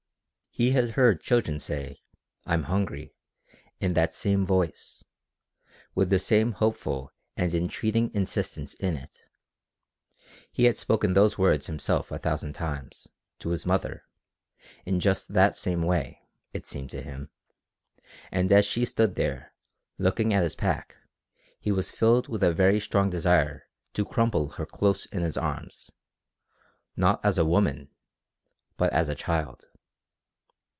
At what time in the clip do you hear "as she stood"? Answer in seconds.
18.51-19.15